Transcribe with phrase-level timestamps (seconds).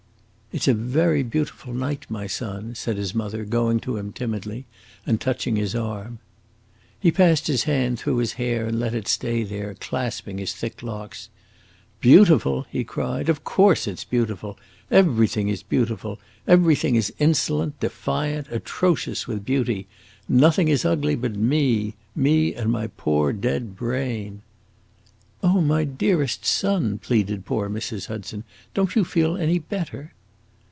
[0.53, 4.65] "It 's a very beautiful night, my son," said his mother, going to him timidly,
[5.07, 6.19] and touching his arm.
[6.99, 10.83] He passed his hand through his hair and let it stay there, clasping his thick
[10.83, 11.29] locks.
[12.01, 14.59] "Beautiful?" he cried; "of course it 's beautiful!
[14.91, 19.87] Everything is beautiful; everything is insolent, defiant, atrocious with beauty.
[20.27, 24.41] Nothing is ugly but me me and my poor dead brain!"
[25.41, 28.07] "Oh, my dearest son," pleaded poor Mrs.
[28.07, 28.43] Hudson,
[28.73, 30.11] "don't you feel any better?"